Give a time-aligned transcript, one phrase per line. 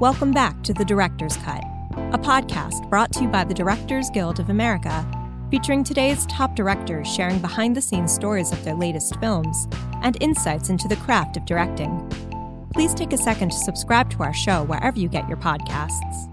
[0.00, 1.64] Welcome back to The Director's Cut,
[2.12, 5.04] a podcast brought to you by the Directors Guild of America,
[5.50, 9.66] featuring today's top directors sharing behind the scenes stories of their latest films
[10.04, 12.08] and insights into the craft of directing.
[12.72, 16.32] Please take a second to subscribe to our show wherever you get your podcasts.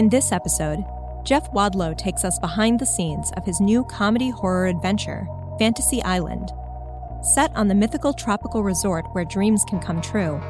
[0.00, 0.82] In this episode,
[1.24, 6.52] Jeff Wadlow takes us behind the scenes of his new comedy horror adventure, Fantasy Island.
[7.20, 10.40] Set on the mythical tropical resort where dreams can come true,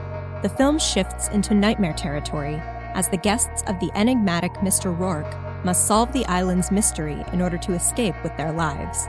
[0.43, 2.63] the film shifts into nightmare territory
[2.95, 4.97] as the guests of the enigmatic Mr.
[4.97, 9.09] Roarke must solve the island's mystery in order to escape with their lives.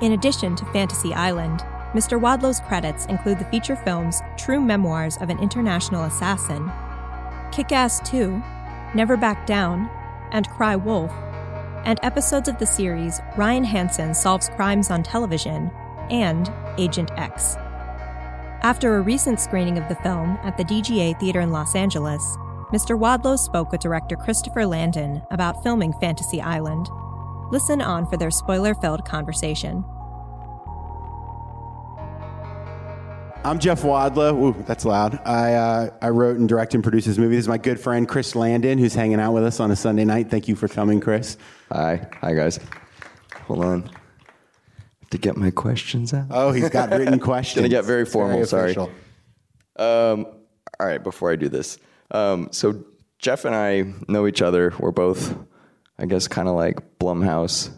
[0.00, 2.16] In addition to Fantasy Island, Mr.
[2.20, 6.70] Wadlow's credits include the feature films True Memoirs of an International Assassin,
[7.50, 8.40] Kick Ass 2,
[8.94, 9.90] Never Back Down,
[10.32, 11.12] and Cry Wolf,
[11.84, 15.70] and episodes of the series Ryan Hansen Solves Crimes on Television
[16.10, 17.56] and Agent X.
[18.62, 22.22] After a recent screening of the film at the DGA Theater in Los Angeles,
[22.72, 22.98] Mr.
[22.98, 26.88] Wadlow spoke with director Christopher Landon about filming Fantasy Island.
[27.50, 29.84] Listen on for their spoiler filled conversation.
[33.48, 34.34] I'm Jeff Wadlow.
[34.42, 35.18] Ooh, that's loud.
[35.26, 37.34] I, uh, I wrote and directed and produced this movie.
[37.34, 40.04] This is my good friend Chris Landon, who's hanging out with us on a Sunday
[40.04, 40.30] night.
[40.30, 41.38] Thank you for coming, Chris.
[41.72, 42.06] Hi.
[42.20, 42.60] Hi, guys.
[43.46, 43.82] Hold on.
[43.84, 46.26] Have to get my questions out.
[46.30, 47.62] Oh, he's got written questions.
[47.62, 48.76] Gonna get very formal, Very sorry.
[49.76, 50.26] Um,
[50.78, 51.78] all right, before I do this.
[52.10, 52.84] Um, so,
[53.18, 54.74] Jeff and I know each other.
[54.78, 55.34] We're both,
[55.98, 57.70] I guess, kind of like Blumhouse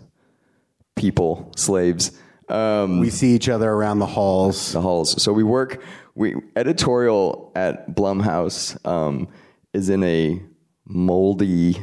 [0.97, 2.11] people, slaves.
[2.51, 4.73] Um, We see each other around the halls.
[4.73, 5.23] the halls.
[5.23, 5.83] So we work.
[6.15, 9.29] We editorial at Blumhouse um,
[9.73, 10.43] is in a
[10.85, 11.77] moldy,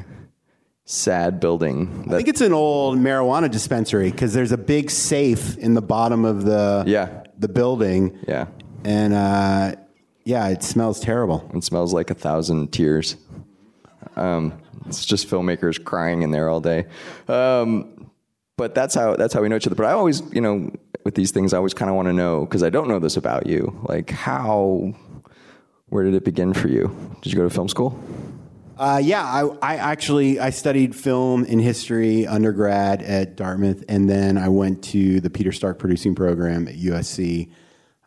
[0.85, 2.05] sad building.
[2.07, 6.25] I think it's an old marijuana dispensary because there's a big safe in the bottom
[6.25, 7.23] of the Yeah.
[7.39, 8.17] the building.
[8.27, 8.47] yeah,
[8.83, 9.75] And uh,
[10.25, 11.49] yeah, it smells terrible.
[11.53, 13.15] it smells like a thousand tears.
[14.15, 14.53] Um,
[14.85, 16.85] it's just filmmakers crying in there all day.
[17.27, 17.96] Um,
[18.57, 19.75] but that's how that's how we know each other.
[19.75, 20.71] But I always, you know,
[21.05, 23.15] with these things, I always kind of want to know because I don't know this
[23.15, 23.79] about you.
[23.87, 24.93] Like how,
[25.89, 26.93] where did it begin for you?
[27.21, 27.97] Did you go to film school?
[28.77, 34.37] Uh, yeah, I, I actually I studied film and history undergrad at Dartmouth, and then
[34.37, 37.49] I went to the Peter Stark producing program at USC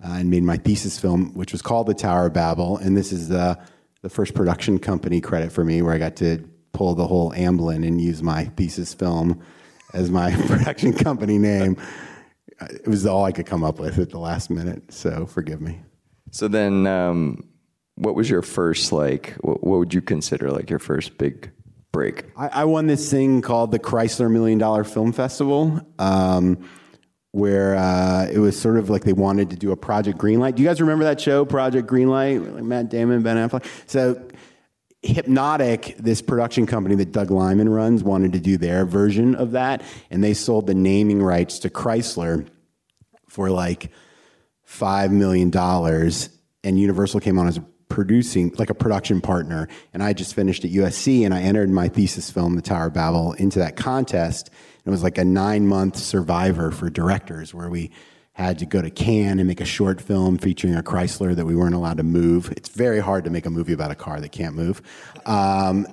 [0.05, 2.77] uh, and made my thesis film, which was called The Tower of Babel.
[2.77, 3.59] And this is the
[4.03, 7.87] the first production company credit for me, where I got to pull the whole Amblin
[7.87, 9.43] and use my thesis film
[9.93, 11.77] as my production company name.
[12.61, 15.81] It was all I could come up with at the last minute, so forgive me.
[16.31, 17.49] So then, um,
[17.97, 19.35] what was your first like?
[19.41, 21.51] What, what would you consider like your first big
[21.93, 22.25] break?
[22.37, 26.69] I, I won this thing called the Chrysler Million Dollar Film Festival, um,
[27.33, 30.57] where uh, it was sort of like they wanted to do a Project Greenlight.
[30.57, 32.55] Do you guys remember that show, Project Greenlight?
[32.55, 33.65] Like Matt Damon, Ben Affleck.
[33.87, 34.21] So,
[35.03, 39.83] Hypnotic, this production company that Doug Liman runs, wanted to do their version of that,
[40.11, 42.47] and they sold the naming rights to Chrysler
[43.27, 43.91] for like
[44.63, 46.29] five million dollars,
[46.63, 49.69] and Universal came on as a producing like a production partner.
[49.93, 52.95] And I just finished at USC, and I entered my thesis film, The Tower of
[52.95, 54.49] Babel, into that contest.
[54.87, 57.91] It was like a nine month survivor for directors, where we
[58.41, 61.55] had to go to Cannes and make a short film featuring a Chrysler that we
[61.55, 62.53] weren't allowed to move.
[62.57, 64.83] It's very hard to make a movie about a car that can't move.
[65.27, 65.87] Um,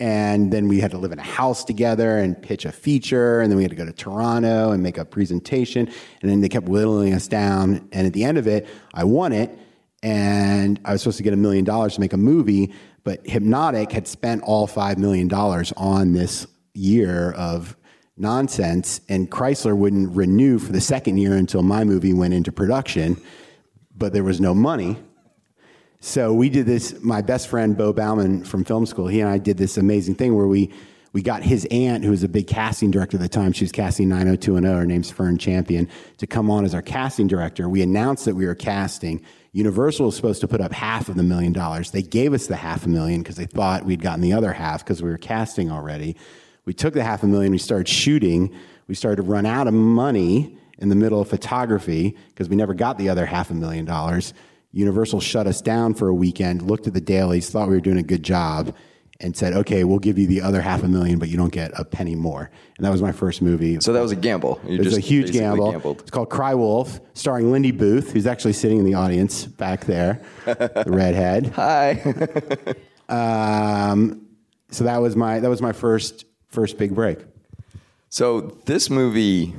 [0.00, 3.40] and then we had to live in a house together and pitch a feature.
[3.40, 5.90] And then we had to go to Toronto and make a presentation.
[6.22, 7.88] And then they kept whittling us down.
[7.90, 9.50] And at the end of it, I won it.
[10.02, 12.72] And I was supposed to get a million dollars to make a movie.
[13.02, 17.76] But Hypnotic had spent all $5 million on this year of
[18.18, 19.00] nonsense.
[19.08, 23.20] And Chrysler wouldn't renew for the second year until my movie went into production.
[23.96, 24.96] But there was no money.
[26.00, 27.02] So we did this.
[27.02, 30.36] My best friend Bo Bauman from film school, he and I did this amazing thing
[30.36, 30.72] where we
[31.12, 33.52] we got his aunt, who was a big casting director at the time.
[33.52, 34.78] She was casting 90210.
[34.78, 35.88] Her name's Fern Champion
[36.18, 37.68] to come on as our casting director.
[37.68, 39.22] We announced that we were casting.
[39.52, 41.90] Universal was supposed to put up half of the million dollars.
[41.90, 44.84] They gave us the half a million because they thought we'd gotten the other half
[44.84, 46.14] because we were casting already.
[46.68, 47.50] We took the half a million.
[47.50, 48.54] We started shooting.
[48.88, 52.74] We started to run out of money in the middle of photography because we never
[52.74, 54.34] got the other half a million dollars.
[54.72, 57.96] Universal shut us down for a weekend, looked at the dailies, thought we were doing
[57.96, 58.76] a good job,
[59.18, 61.70] and said, okay, we'll give you the other half a million, but you don't get
[61.74, 62.50] a penny more.
[62.76, 63.80] And that was my first movie.
[63.80, 64.60] So that was a gamble.
[64.66, 65.70] You it was a huge gamble.
[65.70, 66.02] gambled.
[66.02, 70.20] It's called Cry Wolf, starring Lindy Booth, who's actually sitting in the audience back there,
[70.44, 71.46] the redhead.
[71.46, 72.74] Hi.
[73.08, 74.28] Um,
[74.70, 77.18] so that was my that was my first first big break.
[78.08, 79.54] So this movie,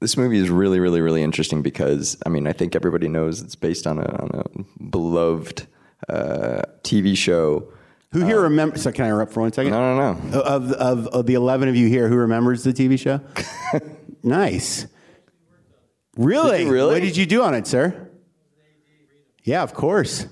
[0.00, 3.54] this movie is really, really, really interesting because I mean, I think everybody knows it's
[3.54, 5.66] based on a, on a beloved
[6.08, 7.72] uh, TV show.
[8.12, 8.82] Who here remembers?
[8.82, 9.72] So can I interrupt for one second?
[9.72, 10.40] No, no, no.
[10.40, 13.20] Of, of of the eleven of you here, who remembers the TV show?
[14.22, 14.86] nice.
[16.16, 16.64] Really?
[16.64, 16.94] Really?
[16.94, 18.08] What did you do on it, sir?
[19.42, 20.26] Yeah, of course.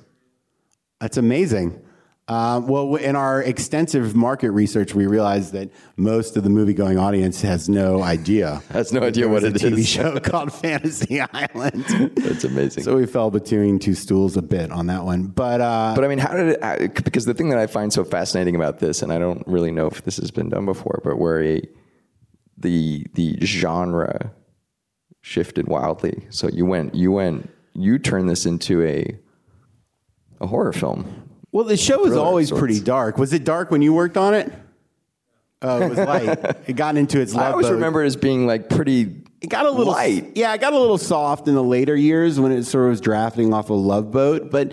[1.00, 1.82] That's amazing.
[2.28, 7.42] Uh, well, in our extensive market research, we realized that most of the movie-going audience
[7.42, 8.62] has no idea.
[8.70, 11.84] Has no idea what a TV show called Fantasy Island.
[12.16, 12.84] That's amazing.
[12.84, 16.08] so we fell between two stools a bit on that one, but uh, But I
[16.08, 17.04] mean, how did it?
[17.04, 19.88] Because the thing that I find so fascinating about this, and I don't really know
[19.88, 21.60] if this has been done before, but where a
[22.56, 24.32] the the genre
[25.22, 26.26] shifted wildly.
[26.30, 29.18] So you went, you went, you turned this into a
[30.40, 31.28] a horror film.
[31.52, 33.18] Well, the show was always pretty dark.
[33.18, 34.52] Was it dark when you worked on it?
[35.60, 36.28] Oh, it was light.
[36.66, 37.74] it got into its love I always boat.
[37.74, 39.22] remember it as being like pretty.
[39.40, 40.32] It got a little light.
[40.34, 43.00] Yeah, it got a little soft in the later years when it sort of was
[43.00, 44.50] drafting off a love boat.
[44.50, 44.72] But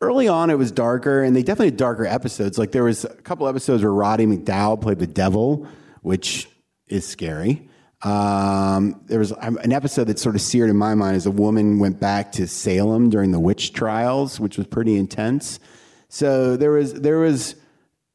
[0.00, 2.58] early on, it was darker, and they definitely had darker episodes.
[2.58, 5.68] Like there was a couple episodes where Roddy McDowall played the devil,
[6.02, 6.48] which
[6.88, 7.68] is scary.
[8.02, 11.30] Um, there was um, an episode that sort of seared in my mind as a
[11.30, 15.58] woman went back to Salem during the witch trials, which was pretty intense.
[16.14, 17.56] So there was there was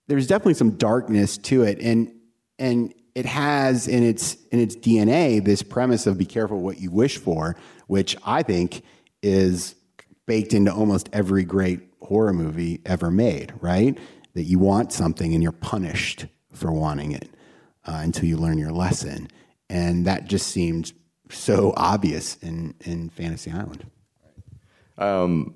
[0.07, 1.81] there's definitely some darkness to it.
[1.81, 2.10] And
[2.57, 6.92] and it has in its in its DNA this premise of be careful what you
[6.92, 7.57] wish for
[7.88, 8.84] which I think
[9.22, 9.75] is
[10.28, 13.98] baked into almost every great horror movie ever made right?
[14.34, 17.28] That you want something and you're punished for wanting it
[17.84, 19.28] uh, until you learn your lesson.
[19.69, 20.94] And that just seemed
[21.30, 23.92] so obvious in in Fantasy Island.
[24.98, 25.56] Um,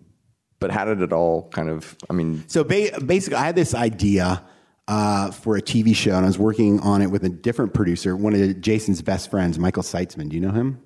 [0.64, 1.98] but how did it all kind of?
[2.10, 4.42] I mean, So ba- basically, I had this idea
[4.88, 8.16] uh, for a TV show, and I was working on it with a different producer,
[8.16, 10.30] one of Jason's best friends, Michael Seitzman.
[10.30, 10.80] Do you know him?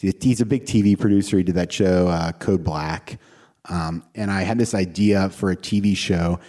[0.00, 1.36] He's- a big TV producer.
[1.36, 3.20] He did that show, uh, Code Black.
[3.68, 6.40] Um, and I had this idea for a TV show.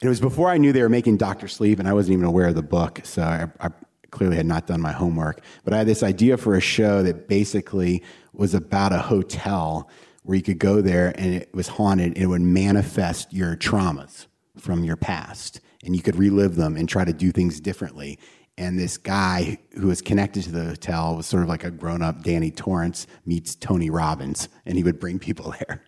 [0.00, 2.26] And it was before I knew they were making Doctor Sleep, and I wasn't even
[2.26, 3.00] aware of the book.
[3.02, 3.70] So I, I
[4.12, 5.40] clearly had not done my homework.
[5.64, 9.90] But I had this idea for a show that basically was about a hotel
[10.22, 14.26] where you could go there and it was haunted and it would manifest your traumas
[14.58, 18.18] from your past and you could relive them and try to do things differently.
[18.58, 22.02] And this guy who was connected to the hotel was sort of like a grown
[22.02, 25.82] up Danny Torrance meets Tony Robbins, and he would bring people there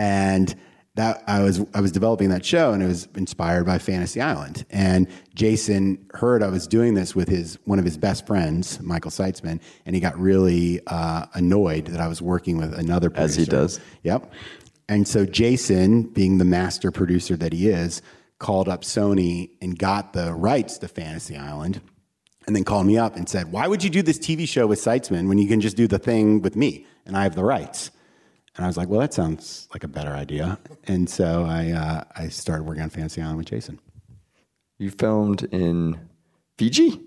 [0.00, 0.54] and
[1.00, 4.66] that I was I was developing that show, and it was inspired by Fantasy Island.
[4.70, 9.10] And Jason heard I was doing this with his one of his best friends, Michael
[9.10, 13.40] Seitzman, and he got really uh, annoyed that I was working with another producer.
[13.40, 13.80] As he does.
[14.02, 14.30] Yep.
[14.88, 18.02] And so Jason, being the master producer that he is,
[18.38, 21.80] called up Sony and got the rights to Fantasy Island.
[22.46, 24.80] And then called me up and said, Why would you do this TV show with
[24.80, 27.90] Seitzman when you can just do the thing with me and I have the rights?
[28.56, 30.58] And I was like, well, that sounds like a better idea.
[30.86, 33.78] And so I, uh, I started working on Fantasy Island with Jason.
[34.78, 35.98] you filmed in
[36.58, 37.00] Fiji.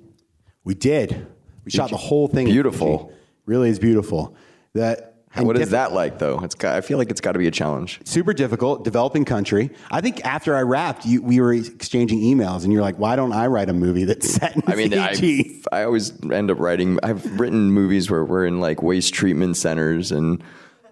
[0.63, 1.27] We did.
[1.65, 2.47] We shot the whole thing.
[2.47, 2.97] in Beautiful.
[3.07, 3.19] Fiji.
[3.45, 4.35] Really is beautiful.
[4.73, 6.39] That What is diff- that like, though?
[6.43, 7.99] It's got, I feel like it's got to be a challenge.
[8.05, 9.69] Super difficult, developing country.
[9.91, 13.33] I think after I wrapped, you, we were exchanging emails, and you're like, "Why don't
[13.33, 16.59] I write a movie that's set in I mean, I, Fiji?" I always end up
[16.59, 16.99] writing.
[17.03, 20.41] I've written movies where we're in like waste treatment centers, and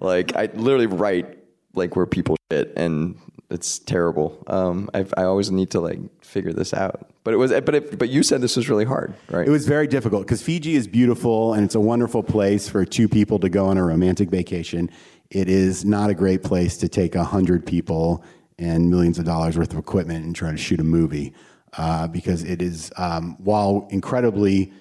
[0.01, 1.37] like I literally write
[1.73, 3.17] like where people shit, and
[3.49, 4.43] it's terrible.
[4.47, 7.09] Um, I've, I always need to like figure this out.
[7.23, 9.47] But it was, but it, but you said this was really hard, right?
[9.47, 13.07] It was very difficult because Fiji is beautiful and it's a wonderful place for two
[13.07, 14.89] people to go on a romantic vacation.
[15.29, 18.23] It is not a great place to take a hundred people
[18.57, 21.33] and millions of dollars worth of equipment and try to shoot a movie
[21.77, 24.73] uh, because it is, um, while incredibly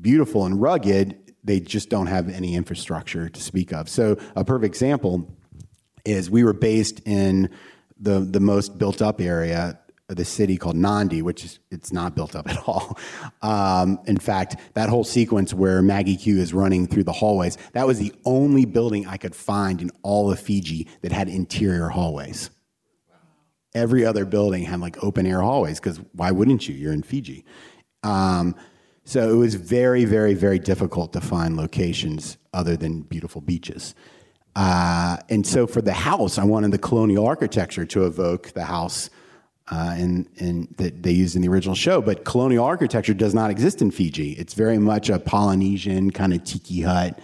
[0.00, 3.88] beautiful and rugged, they just don't have any infrastructure to speak of.
[3.88, 5.28] So a perfect example
[6.04, 7.50] is we were based in
[7.98, 12.14] the the most built up area of the city called Nandi, which is it's not
[12.14, 12.98] built up at all.
[13.42, 17.86] Um, in fact, that whole sequence where Maggie Q is running through the hallways, that
[17.86, 22.50] was the only building I could find in all of Fiji that had interior hallways.
[23.74, 26.74] Every other building had like open air hallways because why wouldn't you?
[26.74, 27.44] You're in Fiji.
[28.02, 28.54] Um,
[29.04, 33.94] so it was very, very, very difficult to find locations other than beautiful beaches.
[34.56, 39.10] Uh, and so for the house, I wanted the colonial architecture to evoke the house
[39.70, 42.00] uh, in, in, that they used in the original show.
[42.00, 44.32] But colonial architecture does not exist in Fiji.
[44.32, 47.18] It's very much a Polynesian kind of tiki hut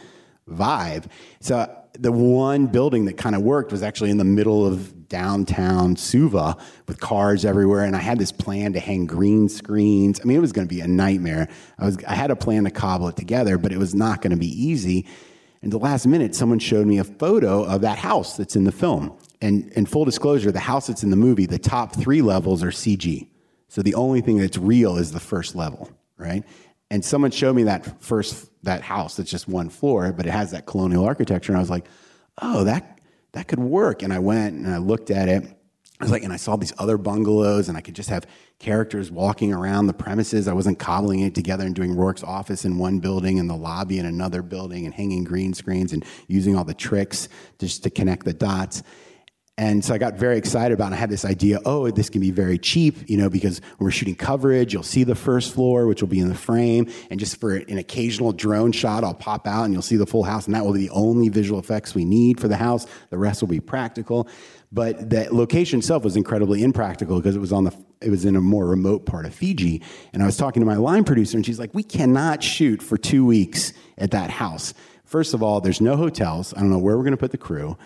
[0.48, 1.06] vibe.
[1.40, 5.96] So the one building that kind of worked was actually in the middle of downtown
[5.96, 6.56] Suva
[6.88, 10.18] with cars everywhere, and I had this plan to hang green screens.
[10.20, 11.48] I mean, it was going to be a nightmare.
[11.78, 14.30] I was I had a plan to cobble it together, but it was not going
[14.30, 15.06] to be easy.
[15.60, 18.72] And the last minute, someone showed me a photo of that house that's in the
[18.72, 19.12] film.
[19.42, 22.70] And in full disclosure, the house that's in the movie, the top three levels are
[22.70, 23.28] CG.
[23.68, 26.44] So the only thing that's real is the first level, right?
[26.90, 30.50] And someone showed me that first that house that's just one floor, but it has
[30.52, 31.86] that colonial architecture, and I was like,
[32.42, 32.99] oh, that
[33.32, 34.02] that could work.
[34.02, 35.44] And I went and I looked at it.
[36.00, 38.26] I was like, and I saw these other bungalows, and I could just have
[38.58, 40.48] characters walking around the premises.
[40.48, 43.98] I wasn't cobbling it together and doing Roarke's office in one building and the lobby
[43.98, 48.24] in another building and hanging green screens and using all the tricks just to connect
[48.24, 48.82] the dots.
[49.60, 50.94] And so I got very excited about it.
[50.94, 54.14] I had this idea, oh, this can be very cheap, you know, because we're shooting
[54.14, 56.90] coverage, you'll see the first floor, which will be in the frame.
[57.10, 60.22] And just for an occasional drone shot, I'll pop out and you'll see the full
[60.22, 60.46] house.
[60.46, 62.86] And that will be the only visual effects we need for the house.
[63.10, 64.28] The rest will be practical.
[64.72, 68.36] But the location itself was incredibly impractical because it was on the it was in
[68.36, 69.82] a more remote part of Fiji.
[70.14, 72.96] And I was talking to my line producer, and she's like, "We cannot shoot for
[72.96, 74.72] two weeks at that house.
[75.04, 76.54] First of all, there's no hotels.
[76.54, 77.76] I don't know where we're going to put the crew.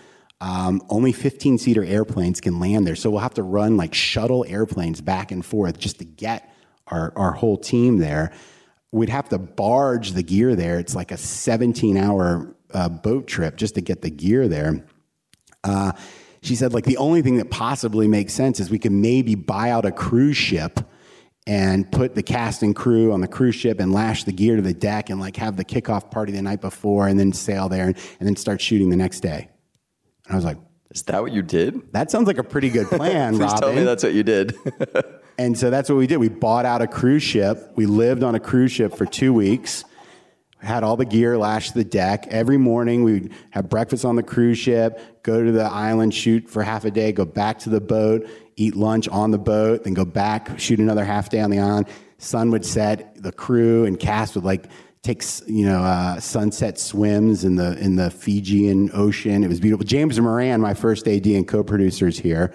[0.41, 2.95] Um, only 15 seater airplanes can land there.
[2.95, 6.53] So we'll have to run like shuttle airplanes back and forth just to get
[6.87, 8.31] our, our whole team there.
[8.91, 10.79] We'd have to barge the gear there.
[10.79, 14.85] It's like a 17 hour uh, boat trip just to get the gear there.
[15.63, 15.93] Uh,
[16.41, 19.71] she said, like, the only thing that possibly makes sense is we could maybe buy
[19.71, 20.79] out a cruise ship
[21.47, 24.61] and put the cast and crew on the cruise ship and lash the gear to
[24.61, 27.87] the deck and like have the kickoff party the night before and then sail there
[27.87, 29.49] and, and then start shooting the next day.
[30.25, 30.57] And I was like,
[30.91, 31.91] Is that what you did?
[31.93, 33.59] that sounds like a pretty good plan, Please Robin.
[33.59, 34.55] tell me that's what you did.
[35.37, 36.15] And so that's what we did.
[36.19, 37.73] We bought out a cruise ship.
[37.75, 39.83] We lived on a cruise ship for two weeks.
[40.59, 42.25] Had all the gear lashed to the deck.
[42.29, 46.63] Every morning we'd have breakfast on the cruise ship, go to the island, shoot for
[46.63, 50.05] half a day, go back to the boat, eat lunch on the boat, then go
[50.05, 51.87] back, shoot another half day on the island.
[52.17, 54.69] Sun would set, the crew and cast would like
[55.05, 59.43] take you know uh, sunset swims in the in the Fijian Ocean.
[59.43, 59.85] It was beautiful.
[59.85, 62.53] James Moran, my first AD and co-producers here.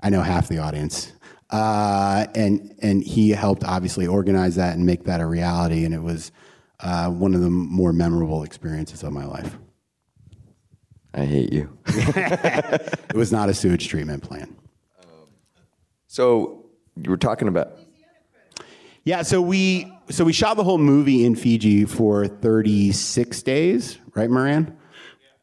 [0.00, 1.12] I know half the audience.
[1.50, 6.02] Uh, and and he helped obviously organize that and make that a reality, and it
[6.02, 6.32] was
[6.80, 9.56] uh, one of the more memorable experiences of my life.
[11.14, 11.78] I hate you.
[13.08, 14.58] It was not a sewage treatment plant.
[16.08, 16.66] So
[16.96, 17.78] you were talking about
[19.04, 24.30] Yeah, so we so we shot the whole movie in Fiji for 36 days, right,
[24.30, 24.76] Moran?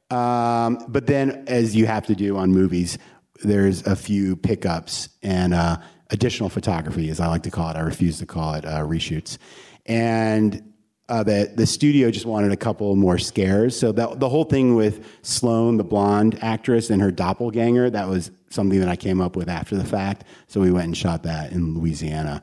[0.09, 2.97] Um, but then, as you have to do on movies,
[3.43, 5.77] there's a few pickups and uh,
[6.11, 7.75] additional photography, as I like to call it.
[7.75, 9.37] I refuse to call it uh, reshoots.
[9.85, 10.73] And
[11.09, 13.77] uh, the the studio just wanted a couple more scares.
[13.77, 18.31] So that, the whole thing with Sloane, the blonde actress, and her doppelganger, that was
[18.49, 20.23] something that I came up with after the fact.
[20.47, 22.41] So we went and shot that in Louisiana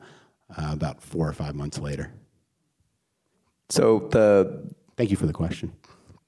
[0.57, 2.11] uh, about four or five months later.
[3.69, 5.73] so the Thank you for the question.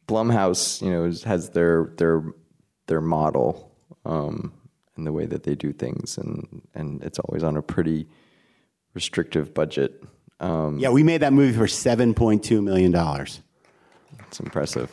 [0.07, 2.23] Blumhouse, you know, has their their
[2.87, 3.71] their model
[4.05, 4.51] um,
[4.95, 8.07] and the way that they do things, and and it's always on a pretty
[8.93, 10.03] restrictive budget.
[10.39, 13.41] Um, Yeah, we made that movie for seven point two million dollars.
[14.27, 14.91] it's impressive,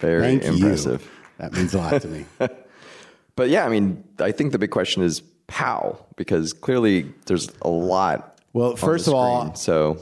[0.00, 1.02] very Thank impressive.
[1.02, 1.08] you.
[1.38, 2.24] That means a lot to me.
[3.36, 7.68] But yeah, I mean, I think the big question is how, because clearly there's a
[7.70, 8.29] lot.
[8.52, 9.98] Well, first of all, so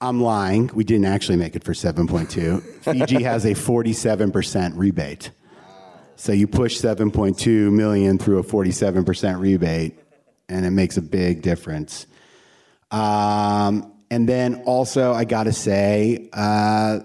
[0.00, 0.70] I'm lying.
[0.74, 2.62] We didn't actually make it for 7.2.
[2.82, 5.30] Fiji has a 47% rebate.
[6.16, 9.98] So you push 7.2 million through a 47% rebate,
[10.48, 12.06] and it makes a big difference.
[12.90, 17.00] Um, and then also, I got to say, uh,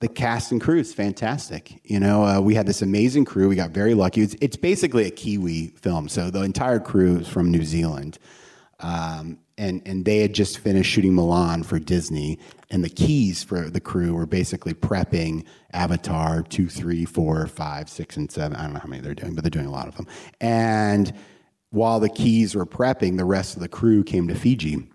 [0.00, 1.80] the cast and crew is fantastic.
[1.84, 3.48] You know, uh, we had this amazing crew.
[3.48, 4.22] We got very lucky.
[4.22, 6.08] It's, it's basically a Kiwi film.
[6.08, 8.18] So the entire crew is from New Zealand.
[8.80, 12.38] Um, and, and they had just finished shooting Mulan for Disney.
[12.70, 18.16] And the keys for the crew were basically prepping Avatar 2, 3, 4, 5, 6,
[18.16, 18.56] and 7.
[18.56, 20.06] I don't know how many they're doing, but they're doing a lot of them.
[20.40, 21.12] And
[21.70, 24.88] while the keys were prepping, the rest of the crew came to Fiji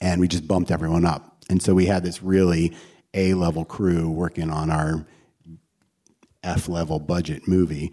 [0.00, 1.36] and we just bumped everyone up.
[1.48, 2.74] And so we had this really
[3.14, 5.06] A level crew working on our
[6.42, 7.92] F level budget movie,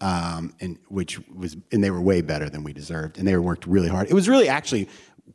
[0.00, 3.66] um, and which was and they were way better than we deserved, and they worked
[3.66, 4.08] really hard.
[4.08, 4.88] It was really actually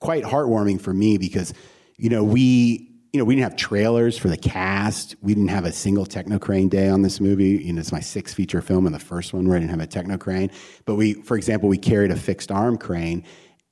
[0.03, 1.53] quite heartwarming for me because
[1.97, 2.89] you know we.
[3.15, 5.15] You know, we didn't have trailers for the cast.
[5.21, 7.63] We didn't have a single techno crane day on this movie.
[7.63, 9.81] You know, it's my sixth feature film, and the first one where I didn't have
[9.81, 10.49] a techno crane.
[10.85, 13.23] But we, for example, we carried a fixed arm crane,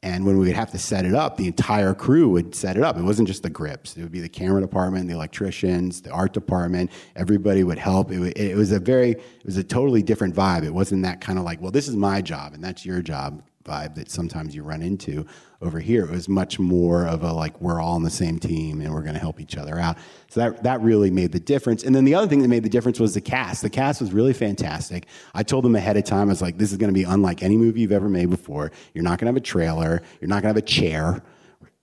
[0.03, 2.81] And when we would have to set it up, the entire crew would set it
[2.81, 2.97] up.
[2.97, 3.95] It wasn't just the grips.
[3.95, 6.89] It would be the camera department, the electricians, the art department.
[7.15, 8.11] Everybody would help.
[8.11, 10.63] It, it was a very, it was a totally different vibe.
[10.63, 13.43] It wasn't that kind of like, well, this is my job and that's your job
[13.63, 15.25] vibe that sometimes you run into
[15.61, 16.05] over here.
[16.05, 19.01] It was much more of a like we're all on the same team and we're
[19.01, 19.97] going to help each other out.
[20.29, 21.83] So that that really made the difference.
[21.83, 23.61] And then the other thing that made the difference was the cast.
[23.61, 25.07] The cast was really fantastic.
[25.33, 26.29] I told them ahead of time.
[26.29, 28.71] I was like, this is going to be unlike any movie you've ever made before.
[28.93, 30.01] You're not going to have a trailer.
[30.19, 31.21] You're not going to have a chair.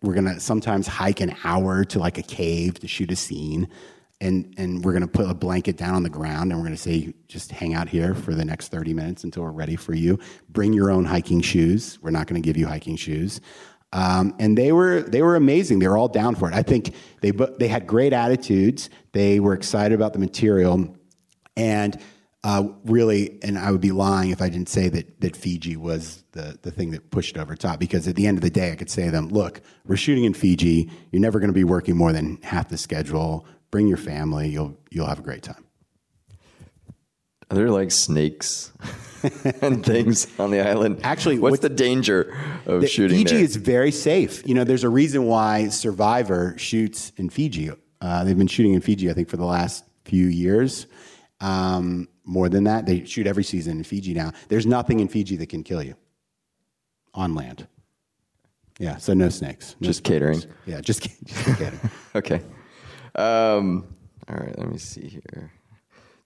[0.03, 3.69] We're going to sometimes hike an hour to like a cave to shoot a scene
[4.21, 6.77] and and we're going to put a blanket down on the ground and we're going
[6.77, 9.95] to say just hang out here for the next 30 minutes until we're ready for
[9.95, 10.19] you.
[10.49, 11.99] Bring your own hiking shoes.
[12.03, 13.41] We're not going to give you hiking shoes.
[13.93, 15.79] Um, and they were they were amazing.
[15.79, 16.55] They were all down for it.
[16.55, 18.91] I think they they had great attitudes.
[19.13, 20.95] They were excited about the material.
[21.57, 21.99] And
[22.45, 26.23] uh, really, and I would be lying if I didn't say that that Fiji was
[26.33, 27.81] the the thing that pushed it over top.
[27.81, 30.25] Because at the end of the day, I could say to them, "Look, we're shooting
[30.25, 30.91] in Fiji.
[31.11, 33.47] You're never going to be working more than half the schedule.
[33.71, 34.49] Bring your family.
[34.49, 35.65] You'll you'll have a great time."
[37.51, 38.73] Are there like snakes
[39.63, 41.01] and things on the island?
[41.03, 43.45] Actually, what's what- the danger of The- shooting Fiji there?
[43.45, 44.47] is very safe.
[44.47, 47.71] You know, there's a reason why Survivor shoots in Fiji.
[48.01, 50.87] Uh, they've been shooting in Fiji, I think, for the last few years.
[51.41, 54.33] Um, more than that, they shoot every season in Fiji now.
[54.49, 55.95] There's nothing in Fiji that can kill you
[57.15, 57.67] on land.
[58.79, 59.75] Yeah, so no snakes.
[59.81, 60.43] No Just spiders.
[60.45, 60.55] catering.
[60.67, 61.81] Yeah, just, just kidding.
[62.15, 62.43] Okay.
[63.15, 63.95] Um,
[64.29, 65.53] all right, let me see here.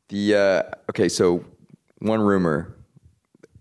[0.09, 1.45] The uh, okay, so
[1.99, 2.77] one rumor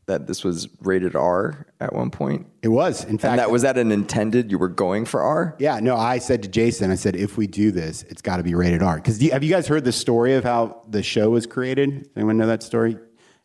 [0.08, 2.48] that this was rated R at one point.
[2.62, 4.52] It was, in fact, And that was that an intended?
[4.52, 5.56] You were going for R?
[5.60, 8.44] Yeah, no, I said to Jason, I said, if we do this, it's got to
[8.44, 8.96] be rated R.
[8.96, 12.10] Because have you guys heard the story of how the show was created?
[12.16, 12.98] Anyone know that story?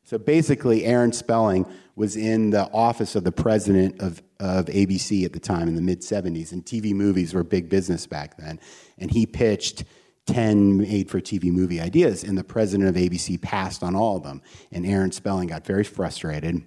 [0.07, 5.33] So basically, Aaron Spelling was in the office of the president of, of ABC at
[5.33, 8.61] the time in the mid 70s, and TV movies were big business back then.
[8.99, 9.83] And he pitched
[10.27, 14.23] 10 made for TV movie ideas, and the president of ABC passed on all of
[14.23, 14.43] them.
[14.71, 16.63] And Aaron Spelling got very frustrated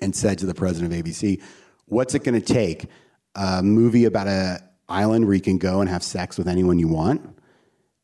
[0.00, 1.42] and said to the president of ABC,
[1.84, 2.86] "What's it going to take?
[3.34, 6.88] A movie about an island where you can go and have sex with anyone you
[6.88, 7.38] want?"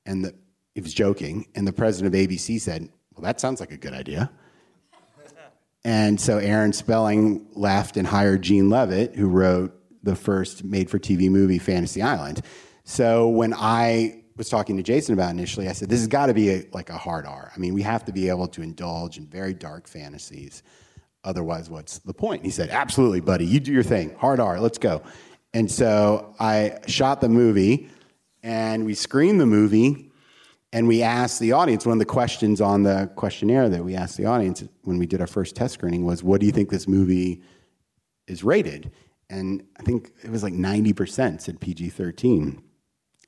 [0.04, 0.34] And the,
[0.74, 3.94] he was joking, and the president of ABC said, "Well, that sounds like a good
[3.94, 4.30] idea."
[5.84, 11.58] And so Aaron Spelling left and hired Gene Levitt, who wrote the first made-for-TV movie,
[11.58, 12.42] Fantasy Island.
[12.84, 16.26] So when I was talking to Jason about it initially, I said, "This has got
[16.26, 17.52] to be a, like a hard R.
[17.54, 20.62] I mean, we have to be able to indulge in very dark fantasies.
[21.24, 23.46] Otherwise, what's the point?" He said, "Absolutely, buddy.
[23.46, 24.14] You do your thing.
[24.18, 24.60] Hard R.
[24.60, 25.02] Let's go."
[25.52, 27.90] And so I shot the movie,
[28.42, 30.07] and we screened the movie,
[30.72, 34.16] and we asked the audience, one of the questions on the questionnaire that we asked
[34.16, 36.86] the audience when we did our first test screening was, What do you think this
[36.86, 37.42] movie
[38.26, 38.90] is rated?
[39.30, 42.62] And I think it was like 90% said PG 13.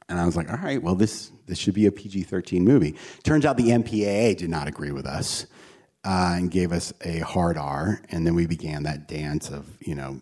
[0.08, 2.96] And I was like, All right, well, this, this should be a PG 13 movie.
[3.22, 5.46] Turns out the MPAA did not agree with us
[6.04, 8.02] uh, and gave us a hard R.
[8.10, 10.20] And then we began that dance of, you know,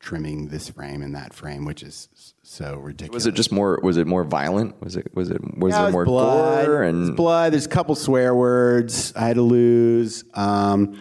[0.00, 2.08] trimming this frame and that frame, which is
[2.42, 3.14] so ridiculous.
[3.24, 3.80] Was it just more?
[3.82, 4.80] Was it more violent?
[4.80, 5.14] Was it?
[5.14, 5.40] Was it?
[5.58, 6.66] Was Yeah, there it's more blood.
[6.66, 7.16] gore It's and?
[7.16, 7.52] blood.
[7.52, 10.24] There's a couple swear words I had to lose.
[10.34, 11.00] Um,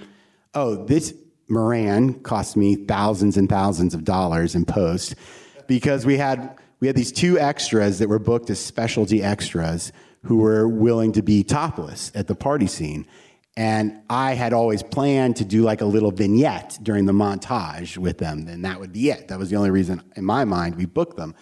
[0.54, 1.14] oh, this
[1.50, 5.16] Moran cost me thousands and thousands of dollars in post
[5.68, 9.92] because we had we had these two extras that were booked as specialty extras
[10.24, 13.06] who were willing to be topless at the party scene.
[13.58, 18.20] And I had always planned to do like a little vignette during the montage with
[18.20, 19.30] them, and that would be it.
[19.30, 21.34] That was the only reason in my mind we booked them.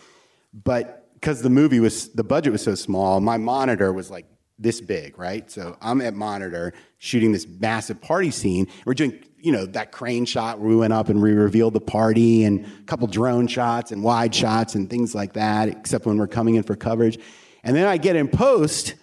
[0.54, 4.26] But because the movie was, the budget was so small, my monitor was like
[4.58, 5.52] this big, right?
[5.52, 8.68] So I'm at monitor shooting this massive party scene.
[8.86, 11.82] We're doing, you know, that crane shot where we went up and we revealed the
[11.82, 16.18] party and a couple drone shots and wide shots and things like that, except when
[16.18, 17.20] we're coming in for coverage.
[17.66, 18.96] And then I get in post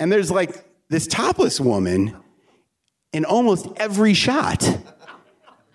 [0.00, 2.16] and there's like this topless woman
[3.12, 4.68] in almost every shot.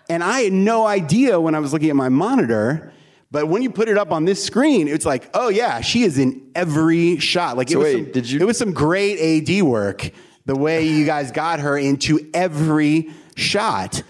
[0.08, 2.92] And I had no idea when I was looking at my monitor.
[3.30, 6.18] But when you put it up on this screen, it's like, oh yeah, she is
[6.18, 7.56] in every shot.
[7.56, 10.10] Like it was wait, some, did you- It was some great AD work.
[10.46, 14.02] The way you guys got her into every shot.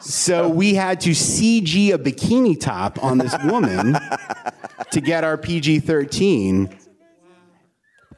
[0.00, 3.96] So we had to CG a bikini top on this woman
[4.92, 6.76] to get our PG thirteen.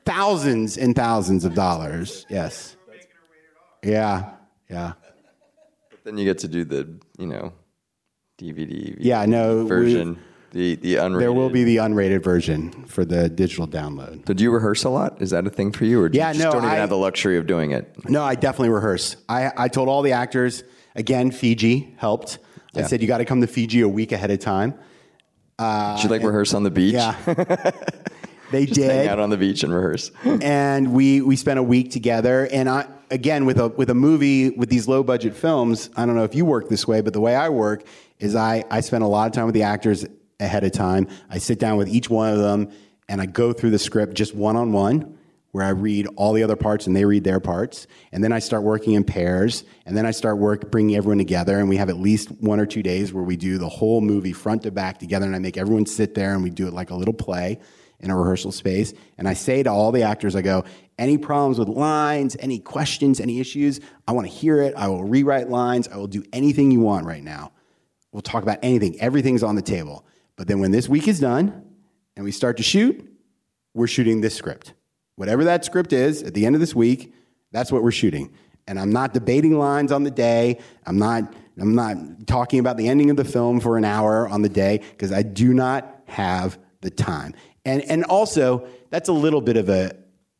[0.04, 2.26] Thousands and thousands of dollars.
[2.28, 2.76] Yes.
[3.84, 4.30] Yeah.
[4.70, 4.92] Yeah.
[5.90, 7.52] But Then you get to do the you know
[8.40, 8.96] DVD.
[8.98, 10.18] Yeah, no, version.
[10.52, 11.18] the the unrated.
[11.20, 14.26] There will be the unrated version for the digital download.
[14.26, 15.20] So do you rehearse a lot?
[15.20, 16.78] Is that a thing for you, or do Yeah, you just no, don't even I-
[16.80, 17.94] have the luxury of doing it?
[18.08, 19.16] No, I definitely rehearse.
[19.28, 22.38] I, I told all the actors, again, Fiji helped.
[22.74, 24.74] I said, you got to come to Fiji a week ahead of time.
[25.58, 26.94] Uh, did you like rehearse on the beach?
[26.94, 27.16] Yeah.
[28.52, 29.08] they Hang did.
[29.08, 30.10] out on the beach and rehearse.
[30.24, 32.48] and we we spent a week together.
[32.50, 36.14] And I again with a with a movie with these low budget films, I don't
[36.14, 37.84] know if you work this way, but the way I work
[38.18, 40.06] is I I spend a lot of time with the actors
[40.38, 41.08] ahead of time.
[41.28, 42.70] I sit down with each one of them
[43.08, 45.16] and I go through the script just one on one.
[45.52, 48.38] Where I read all the other parts and they read their parts, and then I
[48.38, 51.88] start working in pairs, and then I start work bringing everyone together, and we have
[51.88, 54.98] at least one or two days where we do the whole movie front to back
[54.98, 57.58] together, and I make everyone sit there and we do it like a little play
[58.00, 58.92] in a rehearsal space.
[59.18, 60.64] And I say to all the actors, I go,
[60.98, 64.74] any problems with lines, any questions, any issues, I want to hear it.
[64.76, 65.88] I will rewrite lines.
[65.88, 67.52] I will do anything you want right now.
[68.12, 69.00] We'll talk about anything.
[69.00, 70.04] Everything's on the table.
[70.36, 71.64] But then when this week is done
[72.16, 73.06] and we start to shoot,
[73.74, 74.74] we're shooting this script.
[75.16, 77.14] Whatever that script is at the end of this week,
[77.52, 78.32] that's what we're shooting.
[78.66, 80.58] And I'm not debating lines on the day.
[80.86, 84.40] I'm not I'm not talking about the ending of the film for an hour on
[84.40, 87.34] the day because I do not have the time.
[87.70, 89.92] And and also, that's a little bit of a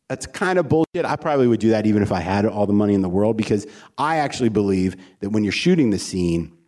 [0.08, 1.04] that's kind of bullshit.
[1.04, 3.36] I probably would do that even if I had all the money in the world
[3.36, 3.66] because
[3.96, 6.58] I actually believe that when you're shooting the scene,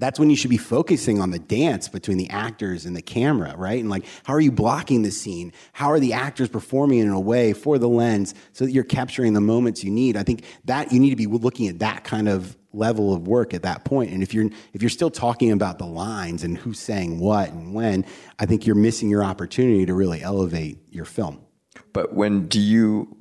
[0.00, 3.54] that's when you should be focusing on the dance between the actors and the camera,
[3.56, 3.78] right?
[3.78, 5.52] And like, how are you blocking the scene?
[5.72, 9.34] How are the actors performing in a way for the lens so that you're capturing
[9.34, 10.16] the moments you need?
[10.16, 13.54] I think that you need to be looking at that kind of level of work
[13.54, 14.10] at that point.
[14.10, 17.74] And if you're if you're still talking about the lines and who's saying what and
[17.74, 18.04] when,
[18.38, 21.40] I think you're missing your opportunity to really elevate your film.
[21.92, 23.16] But when do you?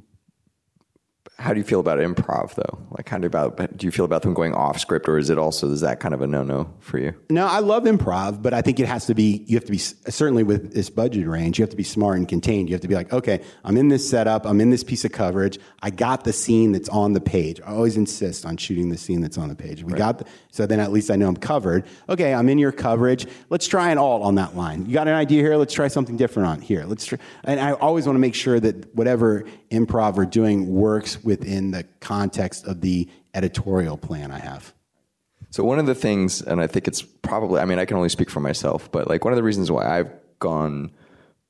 [1.41, 2.77] How do you feel about improv though?
[2.91, 5.31] Like, how do you about do you feel about them going off script, or is
[5.31, 7.15] it also is that kind of a no no for you?
[7.31, 9.79] No, I love improv, but I think it has to be, you have to be,
[9.79, 12.69] certainly with this budget range, you have to be smart and contained.
[12.69, 15.11] You have to be like, okay, I'm in this setup, I'm in this piece of
[15.13, 17.59] coverage, I got the scene that's on the page.
[17.61, 19.83] I always insist on shooting the scene that's on the page.
[19.83, 21.85] We got the, so then at least I know I'm covered.
[22.07, 23.25] Okay, I'm in your coverage.
[23.49, 24.85] Let's try an alt on that line.
[24.85, 25.55] You got an idea here?
[25.55, 26.85] Let's try something different on here.
[26.85, 31.23] Let's try, and I always want to make sure that whatever improv we're doing works
[31.23, 34.73] within the context of the editorial plan I have.
[35.49, 38.09] So one of the things, and I think it's probably, I mean, I can only
[38.09, 40.91] speak for myself, but like one of the reasons why I've gone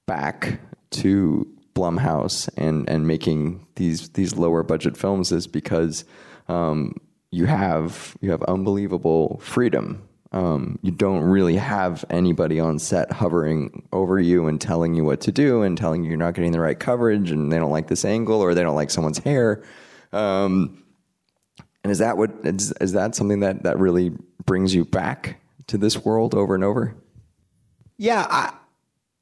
[0.08, 0.60] back
[0.92, 6.04] to Blumhouse and and making these these lower budget films is because
[6.48, 6.96] um,
[7.32, 10.08] you have you have unbelievable freedom.
[10.34, 15.20] Um, you don't really have anybody on set hovering over you and telling you what
[15.22, 17.88] to do and telling you you're not getting the right coverage and they don't like
[17.88, 19.62] this angle or they don't like someone's hair.
[20.14, 20.84] Um,
[21.84, 24.12] and is that what is, is that something that that really
[24.46, 26.96] brings you back to this world over and over?
[27.98, 28.54] Yeah, I,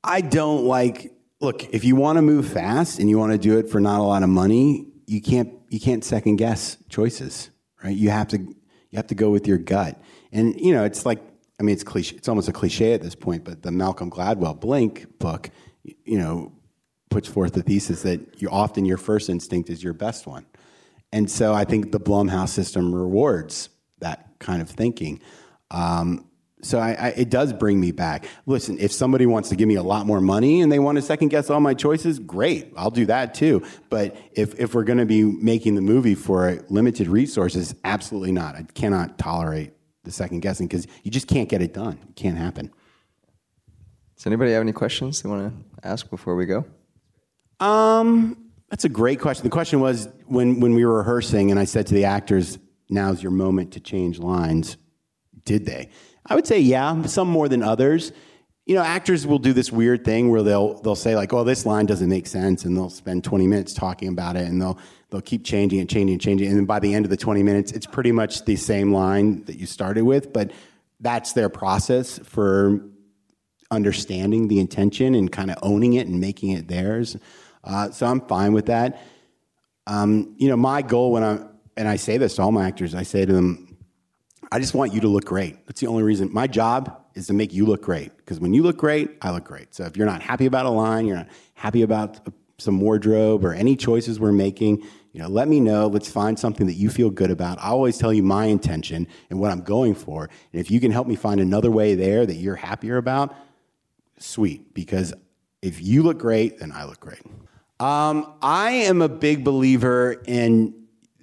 [0.03, 1.13] I don't like.
[1.41, 3.99] Look, if you want to move fast and you want to do it for not
[3.99, 7.49] a lot of money, you can't you can't second guess choices,
[7.83, 7.95] right?
[7.95, 11.19] You have to you have to go with your gut, and you know it's like
[11.59, 12.15] I mean it's cliche.
[12.15, 15.49] It's almost a cliche at this point, but the Malcolm Gladwell Blink book,
[15.83, 16.51] you know,
[17.09, 20.45] puts forth the thesis that you often your first instinct is your best one,
[21.11, 25.21] and so I think the Blumhouse system rewards that kind of thinking.
[25.71, 26.25] Um,
[26.61, 28.27] so I, I, it does bring me back.
[28.45, 31.01] Listen, if somebody wants to give me a lot more money and they want to
[31.01, 33.63] second guess all my choices, great, I'll do that too.
[33.89, 38.55] But if, if we're going to be making the movie for limited resources, absolutely not.
[38.55, 39.71] I cannot tolerate
[40.09, 41.99] the second guessing because you just can't get it done.
[42.09, 42.71] It can't happen.
[44.17, 46.65] Does anybody have any questions they want to ask before we go?
[47.59, 49.43] Um, that's a great question.
[49.43, 52.57] The question was when when we were rehearsing, and I said to the actors,
[52.89, 54.77] "Now's your moment to change lines."
[55.45, 55.89] Did they?
[56.25, 58.11] I would say yeah, some more than others.
[58.65, 61.65] You know, actors will do this weird thing where they'll they'll say like, "Oh, this
[61.65, 65.21] line doesn't make sense," and they'll spend 20 minutes talking about it, and they'll they'll
[65.21, 67.71] keep changing and changing and changing and then by the end of the 20 minutes,
[67.71, 70.51] it's pretty much the same line that you started with, but
[70.99, 72.81] that's their process for
[73.71, 77.17] understanding the intention and kind of owning it and making it theirs.
[77.63, 79.01] Uh, so I'm fine with that.
[79.87, 81.39] Um, you know, my goal when I
[81.77, 83.77] and I say this to all my actors, I say to them,
[84.51, 85.65] I just want you to look great.
[85.65, 86.29] That's the only reason.
[86.33, 89.45] My job is to make you look great because when you look great, I look
[89.45, 89.73] great.
[89.73, 92.19] So if you're not happy about a line, you're not happy about
[92.57, 95.87] some wardrobe or any choices we're making, you know, let me know.
[95.87, 97.57] Let's find something that you feel good about.
[97.59, 100.29] I always tell you my intention and what I'm going for.
[100.53, 103.35] And if you can help me find another way there that you're happier about,
[104.19, 104.73] sweet.
[104.73, 105.13] Because
[105.61, 107.21] if you look great, then I look great.
[107.79, 110.75] Um, I am a big believer in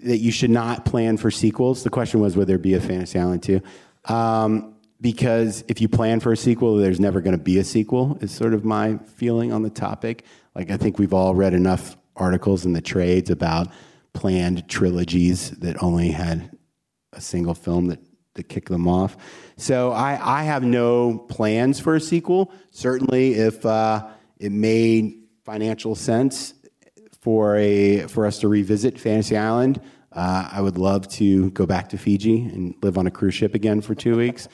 [0.02, 1.82] that you should not plan for sequels.
[1.84, 3.60] The question was would there be a Fantasy Island 2?
[4.06, 8.18] Um, because if you plan for a sequel, there's never going to be a sequel,
[8.20, 10.24] is sort of my feeling on the topic.
[10.54, 13.68] Like, I think we've all read enough articles in the trades about
[14.12, 16.50] planned trilogies that only had
[17.12, 18.00] a single film that
[18.36, 19.16] to kick them off.
[19.56, 22.52] So I, I have no plans for a sequel.
[22.70, 24.06] Certainly, if uh,
[24.38, 26.54] it made financial sense
[27.20, 29.80] for a for us to revisit Fantasy Island,
[30.12, 33.54] uh, I would love to go back to Fiji and live on a cruise ship
[33.54, 34.48] again for two weeks.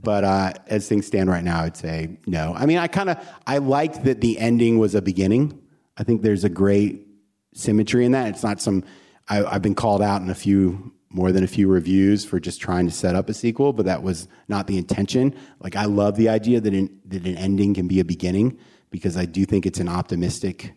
[0.00, 2.54] But uh, as things stand right now, I'd say no.
[2.54, 5.60] I mean, I kind of I liked that the ending was a beginning.
[5.98, 7.06] I think there's a great
[7.54, 8.28] symmetry in that.
[8.28, 8.84] It's not some.
[9.28, 12.60] I, I've been called out in a few more than a few reviews for just
[12.60, 15.34] trying to set up a sequel, but that was not the intention.
[15.60, 18.58] Like I love the idea that an, that an ending can be a beginning
[18.90, 20.74] because I do think it's an optimistic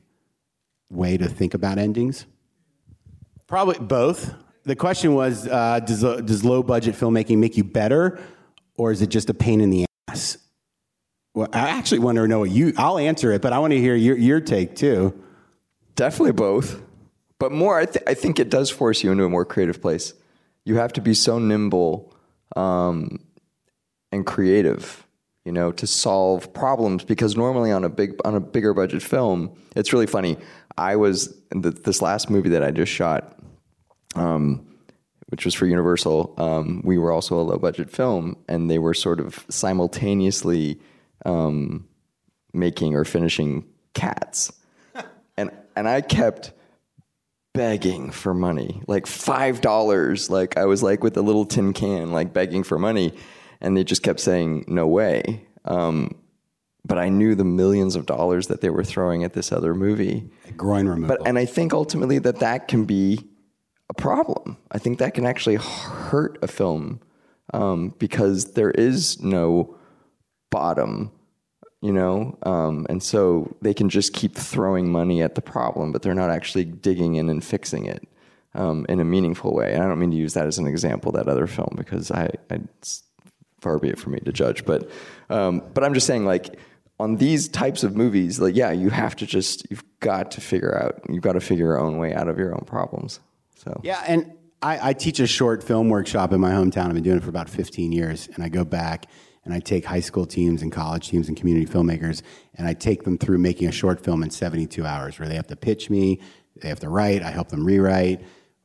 [0.90, 2.26] way to think about endings.
[3.48, 4.34] Probably both.
[4.64, 8.20] The question was, uh, does does low budget filmmaking make you better,
[8.76, 10.38] or is it just a pain in the ass?
[11.34, 12.74] Well, I actually want to know what you.
[12.78, 15.18] I'll answer it, but I want to hear your your take too.
[15.96, 16.82] Definitely both,
[17.40, 17.78] but more.
[17.80, 20.14] I, th- I think it does force you into a more creative place.
[20.66, 22.14] You have to be so nimble
[22.56, 23.20] um,
[24.12, 25.08] and creative,
[25.46, 27.06] you know, to solve problems.
[27.06, 30.38] Because normally on a big on a bigger budget film, it's really funny.
[30.78, 33.40] I was the, this last movie that I just shot,
[34.16, 34.68] um,
[35.28, 36.34] which was for Universal.
[36.38, 40.80] Um, we were also a low budget film, and they were sort of simultaneously
[41.26, 41.88] um,
[42.54, 44.54] making or finishing Cats,
[45.38, 46.54] and and I kept
[47.54, 50.30] begging for money, like five dollars.
[50.30, 53.14] Like I was like with a little tin can, like begging for money,
[53.60, 55.46] and they just kept saying no way.
[55.66, 56.16] Um,
[56.86, 60.30] but I knew the millions of dollars that they were throwing at this other movie.
[60.58, 61.18] Groin removal.
[61.18, 63.28] But and I think ultimately that that can be
[63.90, 64.58] a problem.
[64.72, 67.02] I think that can actually hurt a film
[67.54, 69.76] um, because there is no
[70.52, 71.12] bottom,
[71.82, 76.04] you know, um, and so they can just keep throwing money at the problem, but
[76.04, 78.08] they're not actually digging in and fixing it
[78.54, 79.74] um, in a meaningful way.
[79.74, 82.30] And I don't mean to use that as an example, that other film, because I,
[82.52, 82.60] I
[83.60, 84.90] far be it for me to judge, but
[85.32, 86.60] um, but I'm just saying like
[87.00, 90.78] on these types of movies, like yeah, you have to just you've got to figure
[90.78, 93.20] out you've got to figure your own way out of your own problems.
[93.56, 96.88] So Yeah, and I, I teach a short film workshop in my hometown.
[96.88, 99.08] I've been doing it for about 15 years, and I go back
[99.44, 102.22] and I take high school teams and college teams and community filmmakers,
[102.56, 105.48] and I take them through making a short film in 72 hours, where they have
[105.48, 106.20] to pitch me,
[106.58, 108.24] they have to write, I help them rewrite.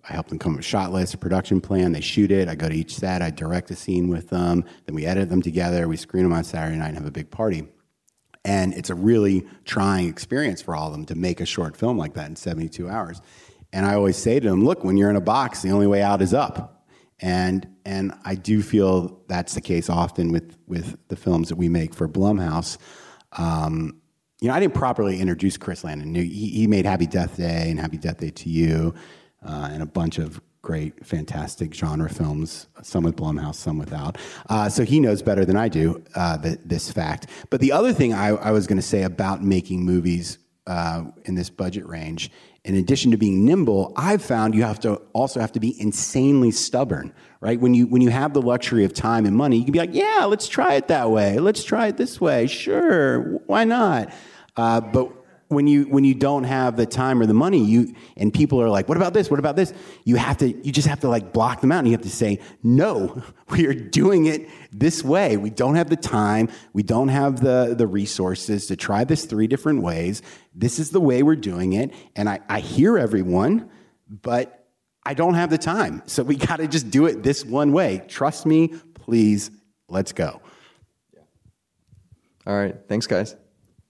[0.09, 1.91] I help them come up with shot list, a production plan.
[1.91, 2.49] They shoot it.
[2.49, 3.23] I go to each set.
[3.23, 4.65] I direct a scene with them.
[4.85, 5.89] Then we edit them together.
[5.89, 7.67] We screen them on Saturday night and have a big party.
[8.45, 11.99] And it's a really trying experience for all of them to make a short film
[11.99, 13.21] like that in 72 hours.
[13.73, 16.03] And I always say to them, look, when you're in a box, the only way
[16.03, 16.76] out is up.
[17.20, 21.68] And, and I do feel that's the case often with, with the films that we
[21.68, 22.76] make for Blumhouse.
[23.33, 24.00] Um,
[24.40, 26.14] you know, I didn't properly introduce Chris Landon.
[26.14, 28.94] He, he made Happy Death Day and Happy Death Day 2U
[29.46, 34.18] uh, and a bunch of great, fantastic genre films, some with Blumhouse, some without.
[34.50, 37.29] Uh, so he knows better than I do uh, the, this fact.
[37.50, 41.37] But the other thing I, I was going to say about making movies uh, in
[41.37, 42.31] this budget range,
[42.66, 46.50] in addition to being nimble, I've found you have to also have to be insanely
[46.50, 47.61] stubborn, right?
[47.61, 49.94] When you when you have the luxury of time and money, you can be like,
[49.94, 51.38] yeah, let's try it that way.
[51.38, 52.48] Let's try it this way.
[52.48, 54.12] Sure, why not?
[54.57, 55.12] Uh, but
[55.48, 58.68] when you when you don't have the time or the money you and people are
[58.68, 59.30] like what about this?
[59.30, 59.72] What about this?
[60.04, 62.11] You have to you just have to like block them out and you have to
[62.11, 65.37] say no we are doing it this way.
[65.37, 66.48] We don't have the time.
[66.72, 70.22] We don't have the the resources to try this three different ways.
[70.54, 71.92] This is the way we're doing it.
[72.16, 73.70] And i, I hear everyone
[74.09, 74.68] but
[75.04, 76.02] i don't have the time.
[76.06, 78.02] So we got to just do it this one way.
[78.09, 79.50] Trust me please
[79.88, 80.40] let's go.
[82.46, 83.37] All right, thanks guys.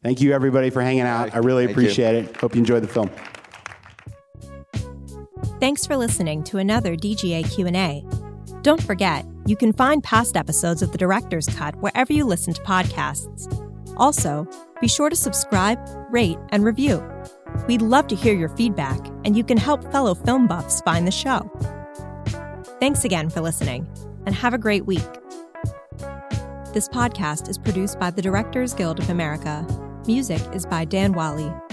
[0.06, 1.34] Thank you, everybody, for hanging out.
[1.34, 2.36] I really appreciate it.
[2.36, 3.10] Hope you enjoyed the film.
[5.58, 8.06] Thanks for listening to another DGA Q&A.
[8.62, 12.62] Don't forget, you can find past episodes of The Director's Cut wherever you listen to
[12.62, 13.52] podcasts.
[13.96, 14.46] Also,
[14.80, 15.80] be sure to subscribe,
[16.12, 17.02] rate, and review.
[17.66, 21.10] We'd love to hear your feedback, and you can help fellow film buffs find the
[21.10, 21.50] show.
[22.78, 23.88] Thanks again for listening,
[24.24, 25.02] and have a great week.
[26.72, 29.66] This podcast is produced by the Directors Guild of America.
[30.06, 31.65] Music is by Dan Wally.